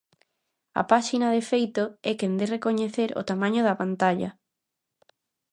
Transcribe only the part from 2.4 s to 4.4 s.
recoñecer o tamaño da pantalla.